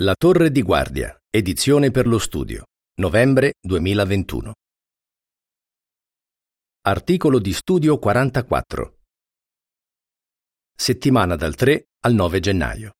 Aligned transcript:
La 0.00 0.14
Torre 0.14 0.50
di 0.50 0.60
Guardia, 0.60 1.18
edizione 1.30 1.90
per 1.90 2.06
lo 2.06 2.18
studio, 2.18 2.66
novembre 3.00 3.54
2021. 3.62 4.52
Articolo 6.82 7.38
di 7.38 7.54
studio 7.54 7.98
44. 7.98 8.98
Settimana 10.76 11.34
dal 11.34 11.54
3 11.54 11.86
al 12.00 12.12
9 12.12 12.40
gennaio. 12.40 12.90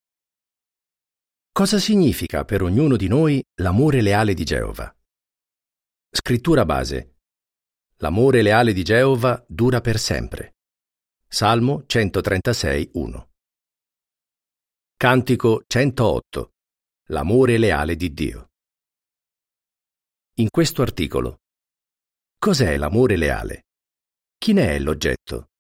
Cosa 1.52 1.78
significa 1.78 2.46
per 2.46 2.62
ognuno 2.62 2.96
di 2.96 3.08
noi 3.08 3.44
l'amore 3.56 4.00
leale 4.00 4.32
di 4.32 4.44
Geova? 4.44 4.90
Scrittura 6.08 6.64
base. 6.64 7.16
L'amore 7.96 8.40
leale 8.40 8.72
di 8.72 8.82
Geova 8.82 9.44
dura 9.46 9.82
per 9.82 9.98
sempre. 9.98 10.54
Salmo 11.28 11.84
136, 11.84 12.88
1. 12.94 13.30
Cantico 14.96 15.62
108. 15.66 16.52
L'amore 17.10 17.56
leale 17.56 17.94
di 17.94 18.12
Dio. 18.12 18.50
In 20.38 20.48
questo 20.50 20.82
articolo. 20.82 21.42
Cos'è 22.36 22.76
l'amore 22.76 23.14
leale? 23.14 23.66
Chi 24.36 24.52
ne 24.52 24.74
è 24.74 24.78
l'oggetto? 24.80 25.50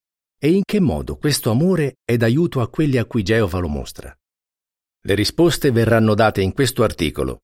E 0.40 0.50
in 0.50 0.62
che 0.64 0.80
modo 0.80 1.16
questo 1.16 1.52
amore 1.52 1.98
è 2.04 2.16
d'aiuto 2.16 2.60
a 2.60 2.68
quelli 2.68 2.98
a 2.98 3.04
cui 3.04 3.22
Geova 3.22 3.60
lo 3.60 3.68
mostra? 3.68 4.12
Le 5.02 5.14
risposte 5.14 5.70
verranno 5.70 6.14
date 6.14 6.42
in 6.42 6.52
questo 6.52 6.82
articolo, 6.82 7.42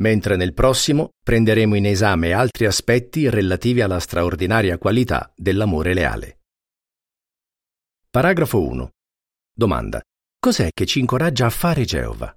mentre 0.00 0.34
nel 0.34 0.52
prossimo 0.52 1.10
prenderemo 1.22 1.76
in 1.76 1.86
esame 1.86 2.32
altri 2.32 2.66
aspetti 2.66 3.30
relativi 3.30 3.82
alla 3.82 4.00
straordinaria 4.00 4.78
qualità 4.78 5.32
dell'amore 5.36 5.94
leale. 5.94 6.40
Paragrafo 8.10 8.60
1. 8.60 8.90
Domanda. 9.52 10.02
Cos'è 10.40 10.70
che 10.74 10.86
ci 10.86 10.98
incoraggia 10.98 11.46
a 11.46 11.50
fare 11.50 11.84
Geova? 11.84 12.36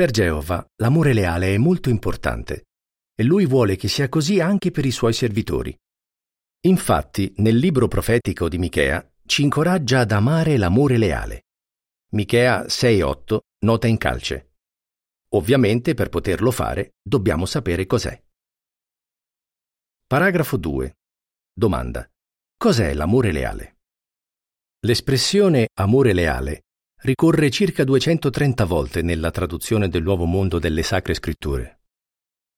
Per 0.00 0.10
Geova 0.10 0.66
l'amore 0.76 1.12
leale 1.12 1.54
è 1.54 1.58
molto 1.58 1.90
importante 1.90 2.68
e 3.14 3.22
lui 3.22 3.44
vuole 3.44 3.76
che 3.76 3.86
sia 3.86 4.08
così 4.08 4.40
anche 4.40 4.70
per 4.70 4.86
i 4.86 4.90
suoi 4.90 5.12
servitori. 5.12 5.78
Infatti, 6.60 7.34
nel 7.36 7.58
libro 7.58 7.86
profetico 7.86 8.48
di 8.48 8.56
Michea 8.56 9.06
ci 9.26 9.42
incoraggia 9.42 10.00
ad 10.00 10.12
amare 10.12 10.56
l'amore 10.56 10.96
leale. 10.96 11.48
Michea 12.12 12.66
6:8 12.66 13.40
nota 13.66 13.88
in 13.88 13.98
calce. 13.98 14.52
Ovviamente 15.34 15.92
per 15.92 16.08
poterlo 16.08 16.50
fare 16.50 16.94
dobbiamo 17.02 17.44
sapere 17.44 17.84
cos'è. 17.84 18.18
Paragrafo 20.06 20.56
2. 20.56 20.96
Domanda. 21.52 22.10
Cos'è 22.56 22.94
l'amore 22.94 23.32
leale? 23.32 23.80
L'espressione 24.78 25.68
amore 25.74 26.14
leale 26.14 26.68
ricorre 27.02 27.50
circa 27.50 27.82
230 27.84 28.64
volte 28.66 29.00
nella 29.00 29.30
traduzione 29.30 29.88
del 29.88 30.02
Nuovo 30.02 30.26
Mondo 30.26 30.58
delle 30.58 30.82
Sacre 30.82 31.14
Scritture. 31.14 31.80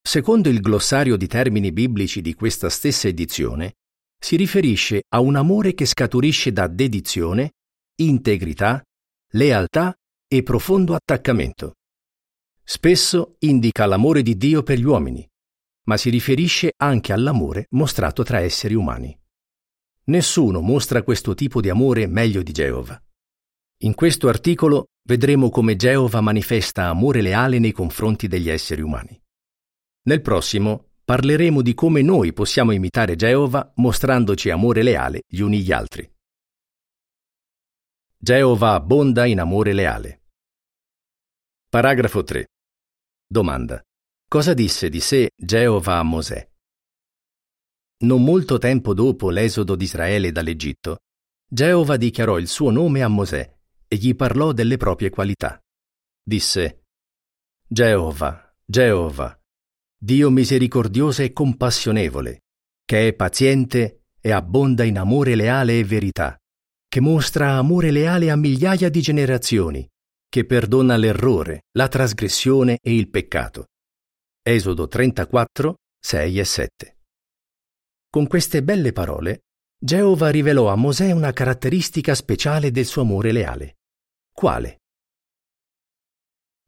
Secondo 0.02 0.48
il 0.48 0.60
glossario 0.60 1.16
di 1.16 1.28
termini 1.28 1.70
biblici 1.70 2.20
di 2.20 2.34
questa 2.34 2.68
stessa 2.68 3.06
edizione, 3.06 3.74
si 4.18 4.34
riferisce 4.34 5.04
a 5.10 5.20
un 5.20 5.36
amore 5.36 5.74
che 5.74 5.84
scaturisce 5.84 6.52
da 6.52 6.66
dedizione, 6.66 7.52
integrità, 8.00 8.82
lealtà 9.32 9.94
e 10.26 10.42
profondo 10.42 10.94
attaccamento. 10.94 11.74
Spesso 12.64 13.36
indica 13.40 13.86
l'amore 13.86 14.22
di 14.22 14.36
Dio 14.36 14.64
per 14.64 14.78
gli 14.78 14.84
uomini, 14.84 15.24
ma 15.84 15.96
si 15.96 16.10
riferisce 16.10 16.72
anche 16.76 17.12
all'amore 17.12 17.66
mostrato 17.70 18.24
tra 18.24 18.40
esseri 18.40 18.74
umani. 18.74 19.16
Nessuno 20.04 20.60
mostra 20.60 21.04
questo 21.04 21.34
tipo 21.34 21.60
di 21.60 21.68
amore 21.68 22.08
meglio 22.08 22.42
di 22.42 22.50
Geova. 22.50 23.00
In 23.84 23.94
questo 23.94 24.28
articolo 24.28 24.90
vedremo 25.08 25.50
come 25.50 25.74
Geova 25.74 26.20
manifesta 26.20 26.86
amore 26.86 27.20
leale 27.20 27.58
nei 27.58 27.72
confronti 27.72 28.28
degli 28.28 28.48
esseri 28.48 28.80
umani. 28.80 29.20
Nel 30.04 30.20
prossimo 30.20 30.90
parleremo 31.04 31.62
di 31.62 31.74
come 31.74 32.00
noi 32.00 32.32
possiamo 32.32 32.70
imitare 32.70 33.16
Geova 33.16 33.72
mostrandoci 33.76 34.50
amore 34.50 34.84
leale 34.84 35.22
gli 35.26 35.40
uni 35.40 35.62
gli 35.62 35.72
altri. 35.72 36.08
Geova 38.16 38.74
abbonda 38.74 39.24
in 39.24 39.40
amore 39.40 39.72
leale. 39.72 40.22
Paragrafo 41.68 42.22
3. 42.22 42.46
Domanda. 43.26 43.82
Cosa 44.28 44.54
disse 44.54 44.90
di 44.90 45.00
sé 45.00 45.30
Geova 45.34 45.98
a 45.98 46.04
Mosè? 46.04 46.48
Non 48.04 48.22
molto 48.22 48.58
tempo 48.58 48.94
dopo 48.94 49.30
l'esodo 49.30 49.74
di 49.74 49.84
Israele 49.84 50.30
dall'Egitto, 50.30 50.98
Geova 51.44 51.96
dichiarò 51.96 52.38
il 52.38 52.46
suo 52.46 52.70
nome 52.70 53.02
a 53.02 53.08
Mosè 53.08 53.60
e 53.92 53.96
gli 53.96 54.16
parlò 54.16 54.52
delle 54.52 54.78
proprie 54.78 55.10
qualità. 55.10 55.62
Disse, 56.22 56.84
Geova, 57.68 58.56
Geova, 58.64 59.38
Dio 59.94 60.30
misericordioso 60.30 61.20
e 61.20 61.34
compassionevole, 61.34 62.44
che 62.86 63.08
è 63.08 63.12
paziente 63.12 64.04
e 64.18 64.30
abbonda 64.30 64.84
in 64.84 64.96
amore 64.96 65.34
leale 65.34 65.78
e 65.78 65.84
verità, 65.84 66.38
che 66.88 67.00
mostra 67.00 67.58
amore 67.58 67.90
leale 67.90 68.30
a 68.30 68.36
migliaia 68.36 68.88
di 68.88 69.02
generazioni, 69.02 69.86
che 70.26 70.46
perdona 70.46 70.96
l'errore, 70.96 71.64
la 71.72 71.88
trasgressione 71.88 72.78
e 72.80 72.96
il 72.96 73.10
peccato. 73.10 73.66
Esodo 74.40 74.88
34, 74.88 75.76
6 76.00 76.38
e 76.38 76.44
7. 76.44 76.96
Con 78.08 78.26
queste 78.26 78.62
belle 78.62 78.92
parole, 78.92 79.42
Geova 79.78 80.30
rivelò 80.30 80.68
a 80.68 80.76
Mosè 80.76 81.10
una 81.10 81.34
caratteristica 81.34 82.14
speciale 82.14 82.70
del 82.70 82.86
suo 82.86 83.02
amore 83.02 83.32
leale. 83.32 83.76
Quale? 84.32 84.78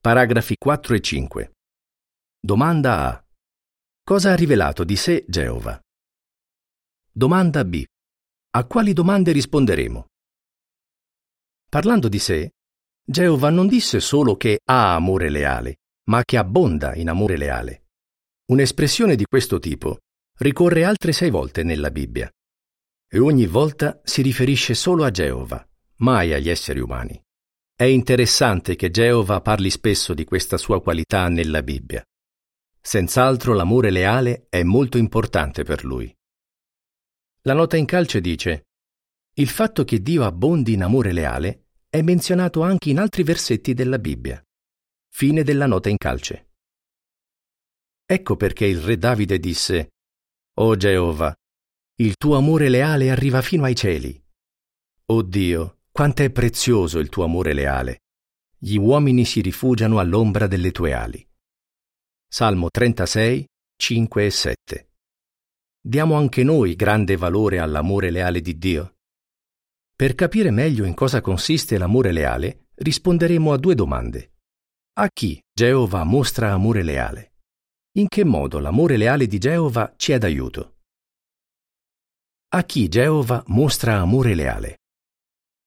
Paragrafi 0.00 0.54
4 0.56 0.94
e 0.94 1.00
5. 1.00 1.52
Domanda 2.38 3.08
A. 3.08 3.25
Cosa 4.04 4.32
ha 4.32 4.36
rivelato 4.36 4.84
di 4.84 4.97
sé 4.97 5.25
Geova? 5.26 5.80
Domanda 7.10 7.64
B. 7.64 7.82
A 8.50 8.66
quali 8.66 8.92
domande 8.92 9.32
risponderemo? 9.32 10.06
Parlando 11.69 12.08
di 12.08 12.19
sé, 12.19 12.50
Geova 13.02 13.48
non 13.50 13.66
disse 13.66 13.98
solo 13.98 14.36
che 14.36 14.60
ha 14.64 14.94
amore 14.94 15.31
leale, 15.31 15.78
ma 16.10 16.22
che 16.22 16.36
abbonda 16.36 16.94
in 16.94 17.08
amore 17.08 17.36
leale. 17.36 17.86
Un'espressione 18.52 19.16
di 19.16 19.25
questo 19.25 19.58
tipo 19.58 20.00
ricorre 20.38 20.84
altre 20.84 21.12
sei 21.12 21.31
volte 21.31 21.62
nella 21.62 21.91
Bibbia 21.91 22.31
e 23.08 23.19
ogni 23.19 23.46
volta 23.46 24.00
si 24.04 24.20
riferisce 24.20 24.75
solo 24.75 25.04
a 25.04 25.10
Geova, 25.10 25.66
mai 25.98 26.34
agli 26.34 26.50
esseri 26.50 26.81
umani. 26.81 27.23
È 27.76 27.82
interessante 27.82 28.76
che 28.76 28.92
Geova 28.92 29.40
parli 29.40 29.68
spesso 29.68 30.14
di 30.14 30.24
questa 30.24 30.56
sua 30.56 30.80
qualità 30.80 31.28
nella 31.28 31.60
Bibbia. 31.60 32.04
Senz'altro 32.80 33.52
l'amore 33.52 33.90
leale 33.90 34.46
è 34.48 34.62
molto 34.62 34.96
importante 34.96 35.64
per 35.64 35.82
lui. 35.82 36.14
La 37.42 37.52
nota 37.52 37.76
in 37.76 37.84
calce 37.84 38.20
dice 38.20 38.66
Il 39.34 39.48
fatto 39.48 39.82
che 39.82 40.00
Dio 40.00 40.22
abbondi 40.22 40.74
in 40.74 40.84
amore 40.84 41.10
leale 41.10 41.70
è 41.88 42.00
menzionato 42.00 42.62
anche 42.62 42.90
in 42.90 43.00
altri 43.00 43.24
versetti 43.24 43.74
della 43.74 43.98
Bibbia. 43.98 44.40
Fine 45.08 45.42
della 45.42 45.66
nota 45.66 45.88
in 45.88 45.96
calce. 45.96 46.50
Ecco 48.06 48.36
perché 48.36 48.66
il 48.66 48.78
re 48.78 48.96
Davide 48.98 49.40
disse 49.40 49.88
o 50.58 50.76
Geova, 50.76 51.34
il 51.96 52.14
tuo 52.14 52.36
amore 52.36 52.68
leale 52.68 53.10
arriva 53.10 53.42
fino 53.42 53.64
ai 53.64 53.74
cieli. 53.74 54.22
O 55.06 55.22
Dio, 55.22 55.78
quanto 55.97 56.25
è 56.25 56.31
prezioso 56.32 56.99
il 56.99 57.09
tuo 57.09 57.22
amore 57.22 57.53
leale. 57.53 58.00
Gli 58.59 58.77
uomini 58.77 59.25
si 59.25 59.41
rifugiano 59.41 60.00
all'ombra 60.00 60.49
delle 60.49 60.72
tue 60.72 60.93
ali. 60.93 61.25
Salmo 62.27 62.69
36, 62.69 63.47
5 63.77 64.27
e 64.27 64.31
7. 64.31 64.88
Diamo 65.81 66.16
anche 66.16 66.43
noi 66.43 66.75
grande 66.75 67.15
valore 67.15 67.60
all'amore 67.60 68.10
leale 68.10 68.41
di 68.41 68.59
Dio? 68.59 68.97
Per 69.94 70.16
capire 70.16 70.50
meglio 70.50 70.84
in 70.84 70.94
cosa 70.94 71.21
consiste 71.21 71.78
l'amore 71.78 72.11
leale, 72.11 72.66
risponderemo 72.75 73.53
a 73.53 73.56
due 73.56 73.76
domande. 73.76 74.32
A 74.94 75.09
chi 75.11 75.41
Geova 75.53 76.02
mostra 76.02 76.50
amore 76.50 76.82
leale? 76.82 77.35
In 77.99 78.08
che 78.08 78.25
modo 78.25 78.58
l'amore 78.58 78.97
leale 78.97 79.29
di 79.29 79.38
Geova 79.38 79.94
ci 79.97 80.11
è 80.11 80.19
d'aiuto? 80.19 80.79
A 82.49 82.64
chi 82.64 82.88
Geova 82.88 83.44
mostra 83.47 84.00
amore 84.00 84.35
leale? 84.35 84.79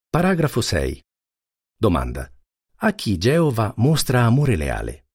Paragrafo 0.09 0.61
6. 0.61 1.03
Domanda. 1.75 2.31
A 2.77 2.93
chi 2.93 3.17
Geova 3.17 3.73
mostra 3.75 4.21
amore 4.23 4.55
leale? 4.55 5.07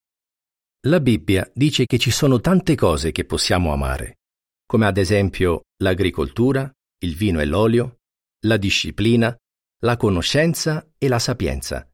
La 0.87 1.01
Bibbia 1.01 1.51
dice 1.55 1.87
che 1.87 1.97
ci 1.97 2.11
sono 2.11 2.41
tante 2.41 2.75
cose 2.75 3.11
che 3.11 3.25
possiamo 3.25 3.73
amare, 3.73 4.19
come 4.67 4.85
ad 4.85 4.99
esempio 4.99 5.63
l'agricoltura, 5.79 6.71
il 7.05 7.17
vino 7.17 7.41
e 7.41 7.47
l'olio, 7.47 8.01
la 8.41 8.59
disciplina, 8.59 9.35
la 9.79 9.97
conoscenza 9.97 10.87
e 10.99 11.09
la 11.09 11.19
sapienza. 11.19 11.91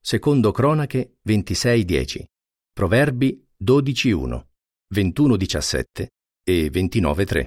Secondo 0.00 0.50
Cronache 0.50 1.18
26.10, 1.24 2.24
Proverbi 2.72 3.46
12.1, 3.62 4.46
21.17 4.92 6.06
e 6.42 6.70
29.3. 6.72 7.46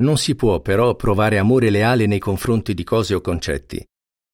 Non 0.00 0.16
si 0.16 0.36
può 0.36 0.60
però 0.60 0.94
provare 0.94 1.38
amore 1.38 1.70
leale 1.70 2.06
nei 2.06 2.20
confronti 2.20 2.72
di 2.72 2.84
cose 2.84 3.14
o 3.14 3.20
concetti. 3.20 3.84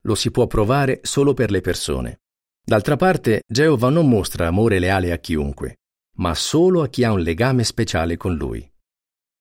Lo 0.03 0.15
si 0.15 0.31
può 0.31 0.47
provare 0.47 1.01
solo 1.03 1.33
per 1.33 1.51
le 1.51 1.63
persone. 1.63 2.21
D'altra 2.63 2.97
parte, 2.97 3.43
Geova 3.47 3.89
non 3.89 4.09
mostra 4.09 4.47
amore 4.47 4.79
leale 4.79 5.13
a 5.13 5.19
chiunque, 5.19 5.79
ma 6.17 6.35
solo 6.35 6.83
a 6.83 6.89
chi 6.89 7.03
ha 7.05 7.13
un 7.13 7.21
legame 7.21 7.65
speciale 7.65 8.19
con 8.19 8.35
lui. 8.35 8.71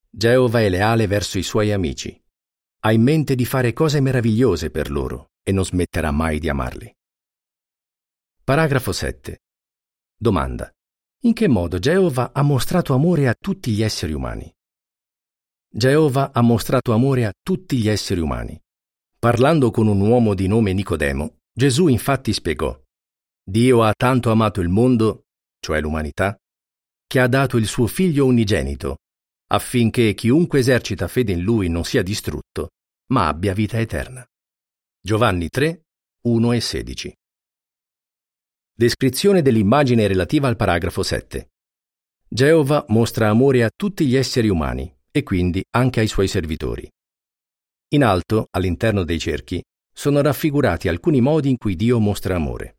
Geova 0.08 0.60
è 0.60 0.68
leale 0.70 1.06
verso 1.06 1.38
i 1.38 1.42
suoi 1.42 1.72
amici. 1.72 2.18
Ha 2.80 2.92
in 2.92 3.02
mente 3.02 3.34
di 3.34 3.44
fare 3.44 3.72
cose 3.72 4.00
meravigliose 4.00 4.70
per 4.70 4.90
loro 4.90 5.32
e 5.42 5.52
non 5.52 5.64
smetterà 5.64 6.10
mai 6.10 6.38
di 6.38 6.48
amarli. 6.48 6.94
Paragrafo 8.42 8.92
7. 8.92 9.42
Domanda. 10.16 10.70
In 11.24 11.32
che 11.34 11.48
modo 11.48 11.78
Geova 11.78 12.32
ha 12.32 12.42
mostrato 12.42 12.94
amore 12.94 13.28
a 13.28 13.34
tutti 13.38 13.72
gli 13.72 13.82
esseri 13.82 14.12
umani? 14.12 14.53
Geova 15.76 16.30
ha 16.32 16.40
mostrato 16.40 16.92
amore 16.92 17.24
a 17.24 17.32
tutti 17.42 17.78
gli 17.78 17.88
esseri 17.88 18.20
umani. 18.20 18.56
Parlando 19.18 19.72
con 19.72 19.88
un 19.88 20.00
uomo 20.00 20.32
di 20.34 20.46
nome 20.46 20.72
Nicodemo, 20.72 21.38
Gesù 21.52 21.88
infatti 21.88 22.32
spiegò 22.32 22.80
Dio 23.42 23.82
ha 23.82 23.92
tanto 23.92 24.30
amato 24.30 24.60
il 24.60 24.68
mondo, 24.68 25.24
cioè 25.58 25.80
l'umanità, 25.80 26.38
che 27.08 27.18
ha 27.18 27.26
dato 27.26 27.56
il 27.56 27.66
suo 27.66 27.88
figlio 27.88 28.24
unigenito, 28.24 28.98
affinché 29.48 30.14
chiunque 30.14 30.60
esercita 30.60 31.08
fede 31.08 31.32
in 31.32 31.40
lui 31.40 31.68
non 31.68 31.82
sia 31.82 32.04
distrutto, 32.04 32.68
ma 33.08 33.26
abbia 33.26 33.52
vita 33.52 33.80
eterna. 33.80 34.24
Giovanni 35.00 35.48
3, 35.48 35.86
1 36.28 36.52
e 36.52 36.60
16. 36.60 37.16
Descrizione 38.76 39.42
dell'immagine 39.42 40.06
relativa 40.06 40.46
al 40.46 40.54
paragrafo 40.54 41.02
7. 41.02 41.48
Geova 42.28 42.84
mostra 42.90 43.28
amore 43.28 43.64
a 43.64 43.70
tutti 43.74 44.06
gli 44.06 44.14
esseri 44.14 44.48
umani 44.48 44.93
e 45.16 45.22
quindi 45.22 45.64
anche 45.70 46.00
ai 46.00 46.08
suoi 46.08 46.26
servitori. 46.26 46.90
In 47.90 48.02
alto, 48.02 48.48
all'interno 48.50 49.04
dei 49.04 49.20
cerchi, 49.20 49.62
sono 49.94 50.20
raffigurati 50.20 50.88
alcuni 50.88 51.20
modi 51.20 51.50
in 51.50 51.56
cui 51.56 51.76
Dio 51.76 52.00
mostra 52.00 52.34
amore. 52.34 52.78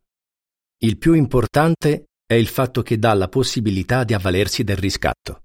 Il 0.79 0.97
più 0.97 1.13
importante 1.13 2.07
è 2.25 2.33
il 2.33 2.47
fatto 2.47 2.81
che 2.81 2.99
dà 2.99 3.13
la 3.13 3.29
possibilità 3.29 4.03
di 4.03 4.13
avvalersi 4.13 4.65
del 4.65 4.75
riscatto. 4.75 5.43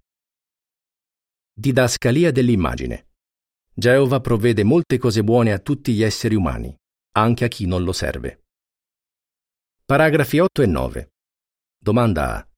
Didascalia 1.53 2.33
dell'immagine. 2.33 3.11
Geova 3.73 4.19
provvede 4.21 4.65
molte 4.65 4.99
cose 4.99 5.23
buone 5.23 5.53
a 5.53 5.61
tutti 5.61 5.93
gli 5.93 6.03
esseri 6.03 6.35
umani, 6.35 6.77
anche 7.13 7.45
a 7.45 7.49
chi 7.49 7.67
non 7.67 7.85
lo 7.85 7.93
serve. 7.93 8.47
Paragrafi 9.85 10.41
8 10.41 10.63
e 10.63 10.67
9. 10.67 11.13
Domanda 11.79 12.37
A. 12.37 12.49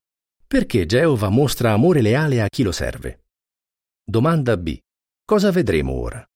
Perché 0.46 0.86
Geova 0.86 1.28
mostra 1.28 1.72
amore 1.72 2.00
leale 2.00 2.40
a 2.40 2.48
chi 2.48 2.62
lo 2.62 2.72
serve? 2.72 3.21
Domanda 4.04 4.56
B. 4.56 4.76
Cosa 5.24 5.52
vedremo 5.52 5.92
ora? 5.92 6.26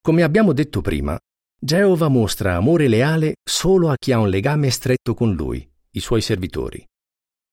Come 0.00 0.22
abbiamo 0.22 0.52
detto 0.52 0.80
prima, 0.80 1.18
Geova 1.58 2.06
mostra 2.06 2.54
amore 2.54 2.86
leale 2.86 3.34
solo 3.42 3.90
a 3.90 3.96
chi 3.96 4.12
ha 4.12 4.20
un 4.20 4.28
legame 4.28 4.70
stretto 4.70 5.12
con 5.14 5.34
lui, 5.34 5.68
i 5.90 6.00
suoi 6.00 6.20
servitori. 6.20 6.86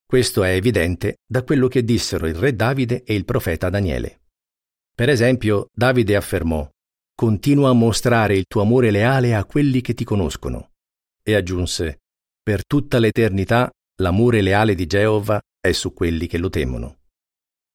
Questo 0.06 0.44
è 0.44 0.52
evidente 0.52 1.18
da 1.26 1.44
quello 1.44 1.68
che 1.68 1.84
dissero 1.84 2.28
il 2.28 2.36
re 2.36 2.56
Davide 2.56 3.04
e 3.04 3.16
il 3.16 3.26
profeta 3.26 3.72
Daniele. 3.72 4.22
Per 4.94 5.10
esempio, 5.10 5.70
Davide 5.74 6.16
affermò 6.16 6.70
Continua 7.16 7.70
a 7.70 7.74
mostrare 7.74 8.38
il 8.38 8.46
tuo 8.46 8.62
amore 8.62 8.92
leale 8.92 9.34
a 9.34 9.44
quelli 9.46 9.82
che 9.82 9.96
ti 9.96 10.04
conoscono. 10.04 10.74
E 11.24 11.34
aggiunse 11.34 12.02
Per 12.44 12.64
tutta 12.66 13.00
l'eternità 13.00 13.72
l'amore 14.02 14.42
leale 14.42 14.76
di 14.76 14.86
Geova 14.86 15.42
è 15.60 15.72
su 15.72 15.94
quelli 15.94 16.28
che 16.28 16.38
lo 16.38 16.50
temono. 16.50 17.00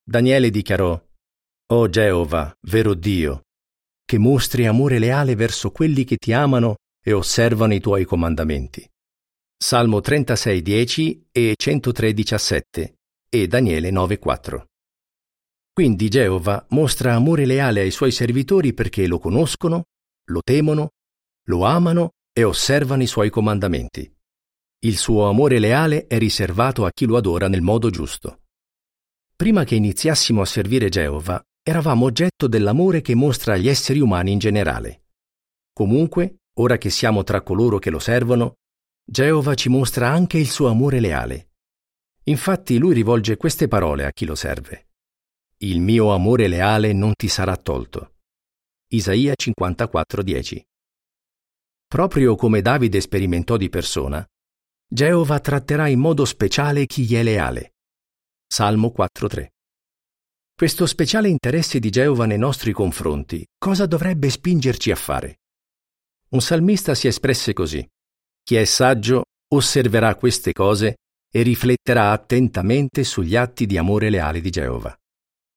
Daniele 0.05 0.51
dichiarò 0.51 1.08
O 1.71 1.91
Geova, 1.91 2.51
vero 2.63 2.95
Dio, 2.95 3.43
che 4.03 4.17
mostri 4.17 4.65
amore 4.65 4.99
leale 4.99 5.35
verso 5.35 5.71
quelli 5.71 6.05
che 6.05 6.17
ti 6.17 6.33
amano 6.33 6.77
e 7.05 7.13
osservano 7.13 7.75
i 7.75 7.81
tuoi 7.81 8.07
comandamenti. 8.07 8.89
Salmo 9.55 9.99
36,10 9.99 11.25
e 11.31 11.55
103,17 11.61 12.93
e 13.29 13.47
Daniele 13.49 13.91
9,4. 13.91 14.65
Quindi 15.71 16.09
Geova 16.09 16.65
mostra 16.71 17.13
amore 17.13 17.45
leale 17.45 17.81
ai 17.81 17.91
suoi 17.91 18.13
servitori 18.13 18.73
perché 18.73 19.07
lo 19.07 19.19
conoscono, 19.19 19.85
lo 20.31 20.41
temono, 20.43 20.93
lo 21.49 21.65
amano 21.65 22.13
e 22.33 22.45
osservano 22.45 23.03
i 23.03 23.07
suoi 23.07 23.29
comandamenti. 23.29 24.11
Il 24.87 24.97
suo 24.97 25.29
amore 25.29 25.59
leale 25.59 26.07
è 26.07 26.17
riservato 26.17 26.87
a 26.87 26.91
chi 26.93 27.05
lo 27.05 27.19
adora 27.19 27.47
nel 27.47 27.61
modo 27.61 27.91
giusto. 27.91 28.45
Prima 29.37 29.65
che 29.65 29.75
iniziassimo 29.75 30.41
a 30.41 30.47
servire 30.47 30.89
Geova, 30.89 31.41
eravamo 31.63 32.07
oggetto 32.07 32.47
dell'amore 32.47 33.01
che 33.01 33.15
mostra 33.15 33.55
agli 33.55 33.69
esseri 33.69 34.01
umani 34.01 34.33
in 34.33 34.39
generale. 34.39 35.05
Comunque, 35.73 36.39
ora 36.59 36.79
che 36.79 36.91
siamo 36.91 37.23
tra 37.23 37.43
coloro 37.43 37.79
che 37.79 37.91
lo 37.91 37.99
servono, 37.99 38.55
Geova 39.05 39.55
ci 39.55 39.69
mostra 39.69 40.11
anche 40.11 40.39
il 40.39 40.49
suo 40.49 40.69
amore 40.69 41.01
leale. 41.01 41.51
Infatti 42.25 42.79
lui 42.79 42.95
rivolge 42.95 43.37
queste 43.37 43.69
parole 43.69 44.05
a 44.05 44.13
chi 44.13 44.27
lo 44.27 44.35
serve. 44.35 44.89
Il 45.59 45.81
mio 45.81 46.13
amore 46.13 46.47
leale 46.47 46.93
non 46.93 47.15
ti 47.15 47.29
sarà 47.29 47.57
tolto. 47.57 48.17
Isaia 48.89 49.35
54:10. 49.35 50.63
Proprio 51.87 52.37
come 52.37 52.61
Davide 52.61 53.01
sperimentò 53.01 53.57
di 53.57 53.69
persona, 53.69 54.27
Geova 54.87 55.41
tratterà 55.41 55.89
in 55.89 56.01
modo 56.01 56.25
speciale 56.25 56.87
chi 56.87 57.05
gli 57.05 57.15
è 57.15 57.23
leale. 57.23 57.75
Salmo 58.47 58.93
4:3. 58.95 59.49
Questo 60.59 60.87
speciale 60.87 61.29
interesse 61.29 61.79
di 61.79 61.89
Geova 61.89 62.27
nei 62.27 62.37
nostri 62.37 62.73
confronti, 62.73 63.47
cosa 63.57 63.87
dovrebbe 63.87 64.29
spingerci 64.29 64.91
a 64.91 64.97
fare? 64.97 65.39
Un 66.31 66.41
salmista 66.41 66.97
si 66.97 67.07
espresse 67.07 67.53
così. 67.53 67.89
Chi 68.43 68.57
è 68.57 68.65
saggio 68.65 69.23
osserverà 69.55 70.17
queste 70.17 70.53
cose 70.53 70.97
e 71.33 71.43
rifletterà 71.43 72.11
attentamente 72.11 73.05
sugli 73.05 73.37
atti 73.37 73.67
di 73.67 73.77
amore 73.77 74.11
leale 74.11 74.41
di 74.41 74.51
Geova. 74.51 74.93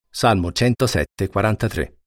Salmo 0.07 0.51
107, 0.51 1.29
43. 1.29 1.97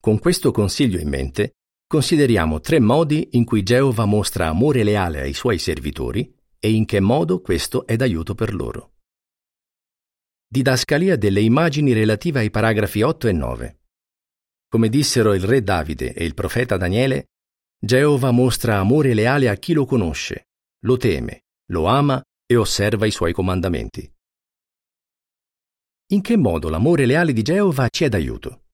Con 0.00 0.20
questo 0.20 0.52
consiglio 0.52 1.00
in 1.00 1.08
mente, 1.08 1.54
consideriamo 1.88 2.60
tre 2.60 2.78
modi 2.78 3.30
in 3.32 3.44
cui 3.44 3.64
Geova 3.64 4.04
mostra 4.04 4.46
amore 4.46 4.84
leale 4.84 5.22
ai 5.22 5.32
suoi 5.32 5.58
servitori 5.58 6.32
e 6.60 6.70
in 6.70 6.84
che 6.84 7.00
modo 7.00 7.40
questo 7.40 7.84
è 7.84 7.96
d'aiuto 7.96 8.36
per 8.36 8.54
loro. 8.54 8.92
Didascalia 10.56 11.16
delle 11.16 11.42
immagini 11.42 11.92
relative 11.92 12.38
ai 12.38 12.48
paragrafi 12.48 13.02
8 13.02 13.28
e 13.28 13.32
9. 13.32 13.80
Come 14.70 14.88
dissero 14.88 15.34
il 15.34 15.44
re 15.44 15.62
Davide 15.62 16.14
e 16.14 16.24
il 16.24 16.32
profeta 16.32 16.78
Daniele, 16.78 17.26
Geova 17.78 18.30
mostra 18.30 18.78
amore 18.78 19.12
leale 19.12 19.50
a 19.50 19.56
chi 19.56 19.74
lo 19.74 19.84
conosce, 19.84 20.46
lo 20.86 20.96
teme, 20.96 21.42
lo 21.72 21.84
ama 21.84 22.24
e 22.46 22.56
osserva 22.56 23.04
i 23.04 23.10
suoi 23.10 23.34
comandamenti. 23.34 24.10
In 26.12 26.22
che 26.22 26.38
modo 26.38 26.70
l'amore 26.70 27.04
leale 27.04 27.34
di 27.34 27.42
Geova 27.42 27.88
ci 27.90 28.04
è 28.04 28.08
d'aiuto? 28.08 28.64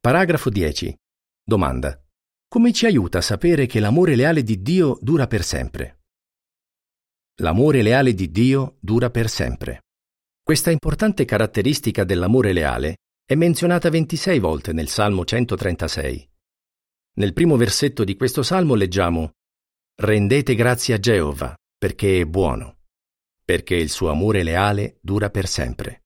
Paragrafo 0.00 0.48
10. 0.48 0.96
Domanda. 1.44 2.02
Come 2.48 2.72
ci 2.72 2.86
aiuta 2.86 3.18
a 3.18 3.20
sapere 3.20 3.66
che 3.66 3.80
l'amore 3.80 4.14
leale 4.14 4.42
di 4.42 4.62
Dio 4.62 4.98
dura 5.02 5.26
per 5.26 5.44
sempre? 5.44 6.04
L'amore 7.42 7.82
leale 7.82 8.14
di 8.14 8.30
Dio 8.30 8.78
dura 8.80 9.10
per 9.10 9.28
sempre. 9.28 9.82
Questa 10.50 10.72
importante 10.72 11.24
caratteristica 11.24 12.02
dell'amore 12.02 12.52
leale 12.52 12.96
è 13.24 13.36
menzionata 13.36 13.88
26 13.88 14.40
volte 14.40 14.72
nel 14.72 14.88
Salmo 14.88 15.24
136. 15.24 16.28
Nel 17.18 17.32
primo 17.34 17.56
versetto 17.56 18.02
di 18.02 18.16
questo 18.16 18.42
salmo 18.42 18.74
leggiamo 18.74 19.30
Rendete 19.94 20.56
grazie 20.56 20.94
a 20.94 20.98
Geova, 20.98 21.54
perché 21.78 22.22
è 22.22 22.24
buono, 22.24 22.78
perché 23.44 23.76
il 23.76 23.90
suo 23.90 24.10
amore 24.10 24.42
leale 24.42 24.98
dura 25.00 25.30
per 25.30 25.46
sempre. 25.46 26.00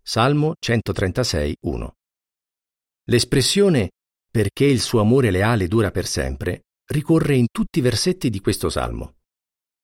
Salmo 0.00 0.54
136, 0.58 1.56
1. 1.60 1.92
L'espressione 3.10 3.90
perché 4.30 4.64
il 4.64 4.80
suo 4.80 5.00
amore 5.00 5.30
leale 5.30 5.68
dura 5.68 5.90
per 5.90 6.06
sempre 6.06 6.62
ricorre 6.86 7.36
in 7.36 7.48
tutti 7.52 7.80
i 7.80 7.82
versetti 7.82 8.30
di 8.30 8.40
questo 8.40 8.70
salmo. 8.70 9.16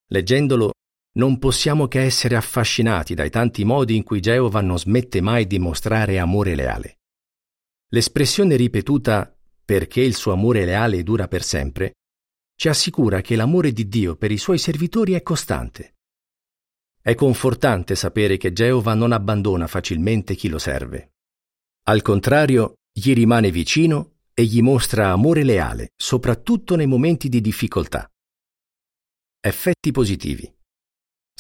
Leggendolo 0.07 0.71
non 1.15 1.39
possiamo 1.39 1.89
che 1.89 2.01
essere 2.01 2.37
affascinati 2.37 3.15
dai 3.15 3.31
tanti 3.31 3.65
modi 3.65 3.97
in 3.97 4.03
cui 4.03 4.21
Geova 4.21 4.61
non 4.61 4.79
smette 4.79 5.21
mai 5.21 5.47
di 5.47 5.59
mostrare 5.59 6.19
amore 6.19 6.55
leale. 6.55 6.99
L'espressione 7.89 8.57
ripetuta 8.57 9.37
perché 9.65 10.01
il 10.01 10.15
suo 10.15 10.33
amore 10.33 10.65
leale 10.65 11.03
dura 11.03 11.29
per 11.29 11.43
sempre 11.43 11.93
ci 12.57 12.69
assicura 12.69 13.21
che 13.21 13.37
l'amore 13.37 13.73
di 13.73 13.89
Dio 13.89 14.17
per 14.17 14.31
i 14.31 14.39
suoi 14.39 14.59
servitori 14.59 15.13
è 15.13 15.23
costante. 15.23 15.97
È 17.01 17.15
confortante 17.15 17.95
sapere 17.97 18.37
che 18.37 18.53
Geova 18.53 18.95
non 18.95 19.13
abbandona 19.13 19.67
facilmente 19.67 20.35
chi 20.35 20.49
lo 20.49 20.59
serve. 20.59 21.15
Al 21.89 22.01
contrario, 22.01 22.75
gli 22.93 23.13
rimane 23.13 23.51
vicino 23.51 24.19
e 24.33 24.45
gli 24.45 24.63
mostra 24.63 25.11
amore 25.11 25.43
leale, 25.43 25.91
soprattutto 25.97 26.77
nei 26.77 26.87
momenti 26.87 27.29
di 27.29 27.41
difficoltà. 27.41 28.09
Effetti 29.41 29.91
positivi. 29.91 30.51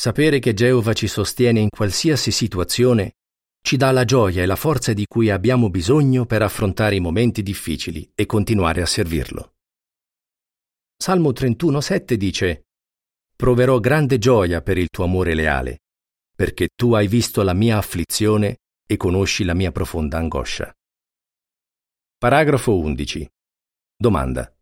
Sapere 0.03 0.41
che 0.41 0.53
Geova 0.53 0.95
ci 0.95 1.07
sostiene 1.07 1.61
in 1.61 1.69
qualsiasi 1.69 2.33
situazione 2.33 3.13
ci 3.65 3.77
dà 3.77 3.93
la 3.93 4.05
gioia 4.05 4.43
e 4.43 4.47
la 4.47 4.57
forza 4.57 4.93
di 4.93 5.07
cui 5.07 5.31
abbiamo 5.31 5.71
bisogno 5.71 6.27
per 6.27 6.43
affrontare 6.43 6.97
i 6.97 6.99
momenti 6.99 7.41
difficili 7.41 8.11
e 8.13 8.27
continuare 8.27 8.83
a 8.83 8.87
servirlo. 8.87 9.53
Salmo 10.97 11.31
31,7 11.31 12.15
dice 12.15 12.65
proverò 13.37 13.79
grande 13.79 14.19
gioia 14.19 14.61
per 14.61 14.77
il 14.77 14.89
tuo 14.89 15.05
amore 15.05 15.35
leale, 15.35 15.83
perché 16.35 16.71
tu 16.75 16.95
hai 16.95 17.07
visto 17.07 17.45
la 17.45 17.55
mia 17.55 17.79
afflizione 17.79 18.57
e 18.85 18.97
conosci 18.97 19.45
la 19.45 19.55
mia 19.55 19.71
profonda 19.71 20.19
angoscia. 20.19 20.75
Paragrafo 22.19 22.77
11. 22.77 23.31
Domanda. 23.97 24.53